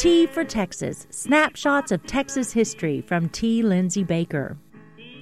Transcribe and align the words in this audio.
T 0.00 0.24
for 0.24 0.44
Texas 0.44 1.06
Snapshots 1.10 1.92
of 1.92 2.02
Texas 2.06 2.50
History 2.50 3.02
from 3.02 3.28
T. 3.28 3.62
Lindsay 3.62 4.02
Baker. 4.02 4.56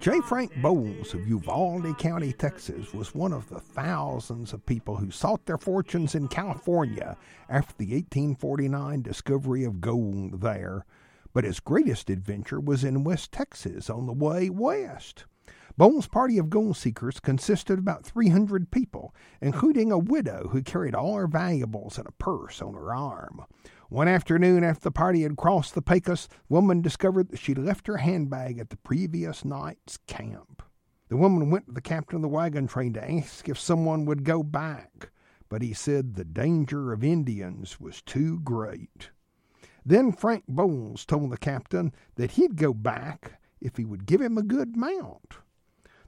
J. 0.00 0.18
Frank 0.22 0.50
Bowles 0.62 1.12
of 1.12 1.28
Uvalde 1.28 1.98
County, 1.98 2.32
Texas, 2.32 2.94
was 2.94 3.14
one 3.14 3.34
of 3.34 3.46
the 3.50 3.60
thousands 3.60 4.54
of 4.54 4.64
people 4.64 4.96
who 4.96 5.10
sought 5.10 5.44
their 5.44 5.58
fortunes 5.58 6.14
in 6.14 6.26
California 6.26 7.18
after 7.50 7.74
the 7.76 7.92
1849 7.92 9.02
discovery 9.02 9.62
of 9.64 9.82
gold 9.82 10.40
there. 10.40 10.86
But 11.34 11.44
his 11.44 11.60
greatest 11.60 12.08
adventure 12.08 12.58
was 12.58 12.82
in 12.82 13.04
West 13.04 13.30
Texas 13.30 13.90
on 13.90 14.06
the 14.06 14.14
way 14.14 14.48
west. 14.48 15.26
Bowles' 15.76 16.06
party 16.06 16.36
of 16.36 16.50
gold 16.50 16.76
seekers 16.76 17.18
consisted 17.18 17.74
of 17.74 17.78
about 17.78 18.04
300 18.04 18.70
people, 18.70 19.14
including 19.40 19.90
a 19.90 19.98
widow 19.98 20.48
who 20.50 20.62
carried 20.62 20.94
all 20.94 21.16
her 21.16 21.26
valuables 21.26 21.98
in 21.98 22.06
a 22.06 22.12
purse 22.12 22.60
on 22.60 22.74
her 22.74 22.94
arm. 22.94 23.46
One 23.88 24.08
afternoon, 24.08 24.64
after 24.64 24.84
the 24.84 24.90
party 24.90 25.22
had 25.22 25.36
crossed 25.36 25.74
the 25.74 25.82
Pecos, 25.82 26.28
the 26.28 26.34
woman 26.48 26.82
discovered 26.82 27.30
that 27.30 27.38
she'd 27.38 27.58
left 27.58 27.86
her 27.86 27.98
handbag 27.98 28.58
at 28.58 28.70
the 28.70 28.76
previous 28.76 29.44
night's 29.44 29.98
camp. 30.06 30.62
The 31.08 31.16
woman 31.16 31.50
went 31.50 31.66
to 31.66 31.72
the 31.72 31.80
captain 31.80 32.16
of 32.16 32.22
the 32.22 32.28
wagon 32.28 32.66
train 32.66 32.92
to 32.94 33.10
ask 33.10 33.48
if 33.48 33.58
someone 33.58 34.04
would 34.06 34.24
go 34.24 34.42
back, 34.42 35.10
but 35.48 35.62
he 35.62 35.74
said 35.74 36.14
the 36.14 36.24
danger 36.24 36.92
of 36.92 37.04
Indians 37.04 37.78
was 37.78 38.00
too 38.00 38.40
great. 38.40 39.10
Then 39.84 40.12
Frank 40.12 40.44
Bowles 40.48 41.04
told 41.04 41.30
the 41.30 41.36
captain 41.36 41.92
that 42.14 42.32
he'd 42.32 42.56
go 42.56 42.72
back 42.72 43.40
if 43.60 43.76
he 43.76 43.84
would 43.84 44.06
give 44.06 44.20
him 44.20 44.38
a 44.38 44.42
good 44.42 44.76
mount. 44.76 45.34